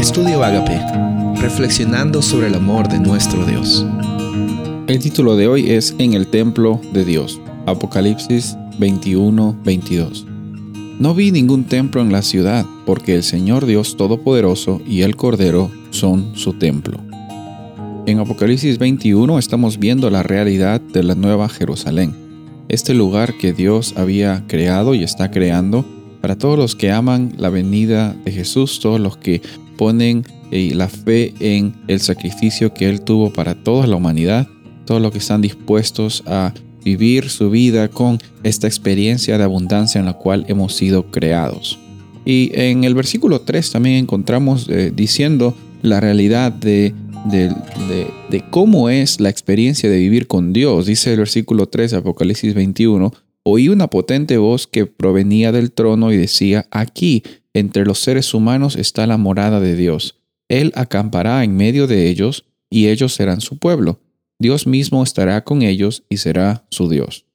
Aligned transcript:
Estudio 0.00 0.42
Agape, 0.42 0.80
reflexionando 1.42 2.22
sobre 2.22 2.46
el 2.46 2.54
amor 2.54 2.88
de 2.88 2.98
nuestro 2.98 3.44
Dios. 3.44 3.84
El 4.86 4.98
título 4.98 5.36
de 5.36 5.46
hoy 5.46 5.72
es 5.72 5.94
En 5.98 6.14
el 6.14 6.26
templo 6.26 6.80
de 6.94 7.04
Dios, 7.04 7.38
Apocalipsis 7.66 8.56
21-22. 8.78 10.24
No 10.98 11.14
vi 11.14 11.32
ningún 11.32 11.64
templo 11.64 12.00
en 12.00 12.10
la 12.12 12.22
ciudad, 12.22 12.64
porque 12.86 13.14
el 13.14 13.22
Señor 13.22 13.66
Dios 13.66 13.98
Todopoderoso 13.98 14.80
y 14.86 15.02
el 15.02 15.16
Cordero 15.16 15.70
son 15.90 16.34
su 16.34 16.54
templo. 16.54 16.98
En 18.06 18.20
Apocalipsis 18.20 18.78
21 18.78 19.38
estamos 19.38 19.78
viendo 19.78 20.08
la 20.08 20.22
realidad 20.22 20.80
de 20.80 21.02
la 21.02 21.14
Nueva 21.14 21.50
Jerusalén, 21.50 22.14
este 22.70 22.94
lugar 22.94 23.36
que 23.36 23.52
Dios 23.52 23.92
había 23.98 24.44
creado 24.46 24.94
y 24.94 25.02
está 25.02 25.30
creando 25.30 25.84
para 26.22 26.38
todos 26.38 26.58
los 26.58 26.74
que 26.74 26.90
aman 26.90 27.34
la 27.36 27.50
venida 27.50 28.14
de 28.24 28.32
Jesús, 28.32 28.80
todos 28.80 28.98
los 28.98 29.18
que 29.18 29.42
ponen 29.80 30.26
eh, 30.50 30.72
la 30.74 30.90
fe 30.90 31.32
en 31.40 31.72
el 31.88 32.00
sacrificio 32.00 32.74
que 32.74 32.86
Él 32.86 33.00
tuvo 33.00 33.32
para 33.32 33.54
toda 33.54 33.86
la 33.86 33.96
humanidad, 33.96 34.46
todos 34.84 35.00
los 35.00 35.10
que 35.10 35.16
están 35.16 35.40
dispuestos 35.40 36.22
a 36.26 36.52
vivir 36.84 37.30
su 37.30 37.48
vida 37.48 37.88
con 37.88 38.18
esta 38.42 38.66
experiencia 38.66 39.38
de 39.38 39.44
abundancia 39.44 39.98
en 39.98 40.04
la 40.04 40.12
cual 40.12 40.44
hemos 40.48 40.74
sido 40.74 41.10
creados. 41.10 41.78
Y 42.26 42.50
en 42.52 42.84
el 42.84 42.94
versículo 42.94 43.40
3 43.40 43.70
también 43.70 43.96
encontramos 43.96 44.68
eh, 44.68 44.92
diciendo 44.94 45.56
la 45.80 45.98
realidad 45.98 46.52
de, 46.52 46.92
de, 47.30 48.44
cómo 48.50 48.90
es 48.90 49.18
la 49.18 49.30
experiencia 49.30 49.88
de 49.88 49.96
vivir 49.96 50.26
con 50.26 50.52
Dios. 50.52 50.84
Dice 50.84 51.12
el 51.12 51.20
versículo 51.20 51.70
3 51.70 51.94
Apocalipsis 51.94 52.52
21, 52.52 53.14
oí 53.50 53.68
una 53.68 53.88
potente 53.88 54.38
voz 54.38 54.66
que 54.66 54.86
provenía 54.86 55.52
del 55.52 55.72
trono 55.72 56.12
y 56.12 56.16
decía, 56.16 56.66
aquí, 56.70 57.22
entre 57.54 57.84
los 57.84 57.98
seres 57.98 58.32
humanos 58.34 58.76
está 58.76 59.06
la 59.06 59.16
morada 59.16 59.60
de 59.60 59.76
Dios. 59.76 60.20
Él 60.48 60.72
acampará 60.74 61.44
en 61.44 61.56
medio 61.56 61.86
de 61.86 62.08
ellos, 62.08 62.44
y 62.70 62.86
ellos 62.88 63.12
serán 63.12 63.40
su 63.40 63.58
pueblo. 63.58 64.00
Dios 64.38 64.66
mismo 64.66 65.02
estará 65.02 65.44
con 65.44 65.62
ellos 65.62 66.04
y 66.08 66.18
será 66.18 66.64
su 66.70 66.88
Dios. 66.88 67.26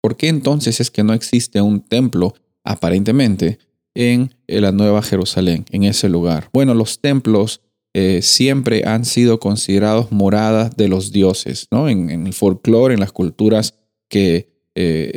¿Por 0.00 0.16
qué 0.16 0.28
entonces 0.28 0.80
es 0.80 0.90
que 0.90 1.04
no 1.04 1.12
existe 1.12 1.60
un 1.60 1.80
templo, 1.80 2.34
aparentemente, 2.64 3.58
en 3.94 4.34
la 4.46 4.72
Nueva 4.72 5.02
Jerusalén, 5.02 5.64
en 5.70 5.84
ese 5.84 6.08
lugar? 6.08 6.48
Bueno, 6.52 6.74
los 6.74 7.00
templos 7.00 7.60
eh, 7.94 8.20
siempre 8.22 8.84
han 8.86 9.04
sido 9.04 9.38
considerados 9.38 10.10
moradas 10.10 10.76
de 10.76 10.88
los 10.88 11.12
dioses, 11.12 11.68
¿no? 11.70 11.88
En, 11.88 12.10
en 12.10 12.26
el 12.26 12.32
folclore, 12.32 12.94
en 12.94 13.00
las 13.00 13.12
culturas 13.12 13.74
que 14.08 14.53
eh, 14.74 15.12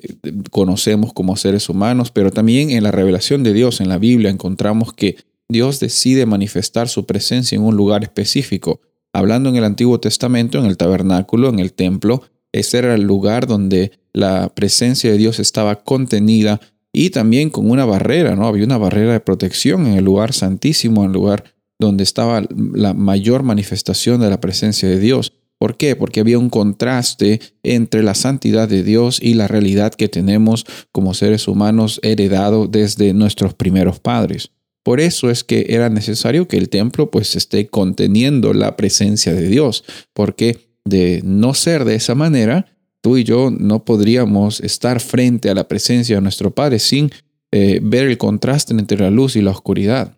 conocemos 0.51 1.13
como 1.13 1.35
seres 1.35 1.69
humanos, 1.69 2.11
pero 2.11 2.31
también 2.31 2.69
en 2.71 2.83
la 2.83 2.91
revelación 2.91 3.43
de 3.43 3.53
Dios, 3.53 3.81
en 3.81 3.89
la 3.89 3.97
Biblia, 3.97 4.29
encontramos 4.29 4.93
que 4.93 5.17
Dios 5.49 5.79
decide 5.79 6.25
manifestar 6.25 6.89
su 6.89 7.05
presencia 7.05 7.55
en 7.55 7.63
un 7.63 7.75
lugar 7.75 8.03
específico. 8.03 8.81
Hablando 9.13 9.49
en 9.49 9.55
el 9.55 9.63
Antiguo 9.63 9.99
Testamento, 9.99 10.59
en 10.59 10.65
el 10.65 10.77
tabernáculo, 10.77 11.49
en 11.49 11.59
el 11.59 11.73
templo, 11.73 12.23
ese 12.51 12.79
era 12.79 12.95
el 12.95 13.01
lugar 13.01 13.47
donde 13.47 13.91
la 14.13 14.49
presencia 14.53 15.11
de 15.11 15.17
Dios 15.17 15.39
estaba 15.39 15.83
contenida 15.83 16.59
y 16.93 17.09
también 17.11 17.49
con 17.49 17.69
una 17.69 17.85
barrera, 17.85 18.35
¿no? 18.35 18.47
Había 18.47 18.65
una 18.65 18.77
barrera 18.77 19.13
de 19.13 19.19
protección 19.19 19.85
en 19.87 19.93
el 19.93 20.05
lugar 20.05 20.33
santísimo, 20.33 21.01
en 21.01 21.07
el 21.07 21.13
lugar 21.13 21.43
donde 21.79 22.03
estaba 22.03 22.43
la 22.73 22.93
mayor 22.93 23.43
manifestación 23.43 24.19
de 24.19 24.29
la 24.29 24.41
presencia 24.41 24.89
de 24.89 24.99
Dios. 24.99 25.33
¿Por 25.59 25.77
qué? 25.77 25.95
Porque 25.95 26.19
había 26.19 26.37
un 26.37 26.49
contraste 26.49 27.39
entre 27.63 28.03
la 28.03 28.13
santidad 28.13 28.69
de 28.69 28.83
Dios 28.83 29.19
y 29.21 29.33
la 29.33 29.47
realidad 29.47 29.93
que 29.93 30.07
tenemos 30.07 30.65
como 30.91 31.13
seres 31.13 31.47
humanos 31.47 31.99
heredado 32.03 32.67
desde 32.67 33.13
nuestros 33.13 33.53
primeros 33.53 33.99
padres. 33.99 34.51
Por 34.83 35.01
eso 35.01 35.29
es 35.29 35.43
que 35.43 35.65
era 35.69 35.89
necesario 35.89 36.47
que 36.47 36.57
el 36.57 36.69
templo 36.69 37.11
pues 37.11 37.35
esté 37.35 37.67
conteniendo 37.67 38.53
la 38.53 38.77
presencia 38.77 39.33
de 39.33 39.49
Dios, 39.49 39.83
porque 40.13 40.59
de 40.85 41.21
no 41.25 41.53
ser 41.53 41.83
de 41.83 41.95
esa 41.95 42.15
manera, 42.15 42.67
tú 43.01 43.17
y 43.17 43.23
yo 43.23 43.51
no 43.51 43.83
podríamos 43.83 44.61
estar 44.61 45.01
frente 45.01 45.49
a 45.49 45.55
la 45.55 45.67
presencia 45.67 46.15
de 46.15 46.21
nuestro 46.21 46.51
Padre 46.51 46.79
sin 46.79 47.11
eh, 47.51 47.79
ver 47.81 48.07
el 48.07 48.17
contraste 48.17 48.73
entre 48.73 48.99
la 48.99 49.09
luz 49.09 49.35
y 49.35 49.41
la 49.41 49.51
oscuridad. 49.51 50.17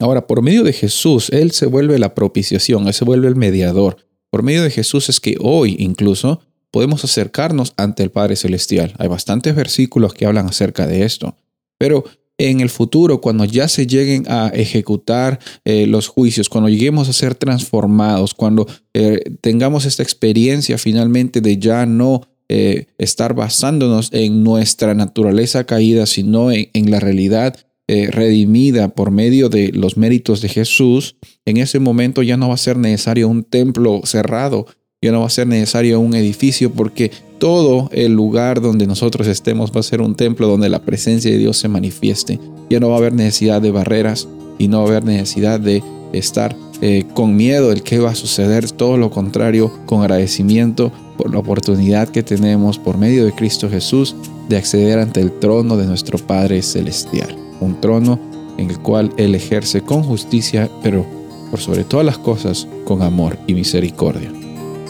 Ahora, 0.00 0.26
por 0.26 0.42
medio 0.42 0.62
de 0.62 0.72
Jesús, 0.72 1.28
Él 1.30 1.50
se 1.50 1.66
vuelve 1.66 1.98
la 1.98 2.14
propiciación, 2.14 2.86
Él 2.86 2.94
se 2.94 3.04
vuelve 3.04 3.28
el 3.28 3.36
mediador. 3.36 4.07
Por 4.30 4.42
medio 4.42 4.62
de 4.62 4.70
Jesús 4.70 5.08
es 5.08 5.20
que 5.20 5.36
hoy 5.40 5.76
incluso 5.78 6.40
podemos 6.70 7.04
acercarnos 7.04 7.72
ante 7.76 8.02
el 8.02 8.10
Padre 8.10 8.36
Celestial. 8.36 8.94
Hay 8.98 9.08
bastantes 9.08 9.54
versículos 9.54 10.12
que 10.14 10.26
hablan 10.26 10.46
acerca 10.46 10.86
de 10.86 11.04
esto. 11.04 11.36
Pero 11.78 12.04
en 12.36 12.60
el 12.60 12.70
futuro, 12.70 13.20
cuando 13.20 13.44
ya 13.44 13.66
se 13.68 13.86
lleguen 13.86 14.24
a 14.28 14.48
ejecutar 14.48 15.40
eh, 15.64 15.86
los 15.86 16.08
juicios, 16.08 16.48
cuando 16.48 16.68
lleguemos 16.68 17.08
a 17.08 17.12
ser 17.12 17.34
transformados, 17.34 18.34
cuando 18.34 18.66
eh, 18.94 19.20
tengamos 19.40 19.86
esta 19.86 20.02
experiencia 20.02 20.78
finalmente 20.78 21.40
de 21.40 21.58
ya 21.58 21.84
no 21.84 22.28
eh, 22.48 22.86
estar 22.96 23.34
basándonos 23.34 24.10
en 24.12 24.44
nuestra 24.44 24.94
naturaleza 24.94 25.64
caída, 25.64 26.06
sino 26.06 26.52
en 26.52 26.90
la 26.90 27.00
realidad 27.00 27.56
eh, 27.90 28.10
redimida 28.10 28.88
por 28.88 29.10
medio 29.10 29.48
de 29.48 29.72
los 29.72 29.96
méritos 29.96 30.42
de 30.42 30.50
Jesús, 30.50 31.16
en 31.46 31.56
ese 31.56 31.78
momento 31.78 32.22
ya 32.22 32.36
no 32.36 32.48
va 32.48 32.54
a 32.54 32.58
ser 32.58 32.76
necesario 32.76 33.28
un 33.28 33.44
templo 33.44 34.02
cerrado, 34.04 34.66
ya 35.00 35.10
no 35.10 35.20
va 35.20 35.26
a 35.26 35.30
ser 35.30 35.46
necesario 35.46 35.98
un 35.98 36.14
edificio, 36.14 36.70
porque 36.70 37.10
todo 37.38 37.88
el 37.94 38.12
lugar 38.12 38.60
donde 38.60 38.86
nosotros 38.86 39.26
estemos 39.26 39.72
va 39.74 39.80
a 39.80 39.84
ser 39.84 40.02
un 40.02 40.16
templo 40.16 40.48
donde 40.48 40.68
la 40.68 40.82
presencia 40.82 41.30
de 41.30 41.38
Dios 41.38 41.56
se 41.56 41.68
manifieste. 41.68 42.38
Ya 42.68 42.78
no 42.78 42.90
va 42.90 42.96
a 42.96 42.98
haber 42.98 43.14
necesidad 43.14 43.62
de 43.62 43.70
barreras 43.70 44.28
y 44.58 44.68
no 44.68 44.80
va 44.80 44.84
a 44.84 44.88
haber 44.88 45.04
necesidad 45.04 45.58
de 45.58 45.82
estar 46.12 46.54
eh, 46.82 47.04
con 47.14 47.36
miedo 47.36 47.70
del 47.70 47.82
qué 47.82 48.00
va 48.00 48.10
a 48.10 48.14
suceder, 48.14 48.70
todo 48.70 48.98
lo 48.98 49.10
contrario, 49.10 49.72
con 49.86 50.02
agradecimiento 50.02 50.92
por 51.16 51.32
la 51.32 51.38
oportunidad 51.38 52.10
que 52.10 52.22
tenemos 52.22 52.78
por 52.78 52.98
medio 52.98 53.24
de 53.24 53.32
Cristo 53.32 53.70
Jesús 53.70 54.14
de 54.50 54.58
acceder 54.58 54.98
ante 54.98 55.22
el 55.22 55.32
trono 55.32 55.78
de 55.78 55.86
nuestro 55.86 56.18
Padre 56.18 56.60
Celestial 56.60 57.47
un 57.60 57.80
trono 57.80 58.18
en 58.56 58.70
el 58.70 58.78
cual 58.80 59.12
Él 59.16 59.34
ejerce 59.34 59.82
con 59.82 60.02
justicia, 60.02 60.68
pero 60.82 61.04
por 61.50 61.60
sobre 61.60 61.84
todas 61.84 62.04
las 62.04 62.18
cosas 62.18 62.66
con 62.84 63.02
amor 63.02 63.38
y 63.46 63.54
misericordia. 63.54 64.32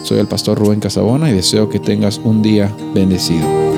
Soy 0.02 0.18
el 0.18 0.26
pastor 0.26 0.58
Rubén 0.58 0.80
Casabona 0.80 1.30
y 1.30 1.34
deseo 1.34 1.68
que 1.68 1.78
tengas 1.78 2.18
un 2.18 2.42
día 2.42 2.74
bendecido. 2.94 3.77